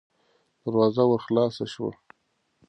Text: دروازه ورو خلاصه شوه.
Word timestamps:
دروازه 0.63 1.03
ورو 1.07 1.23
خلاصه 1.25 1.65
شوه. 1.73 1.91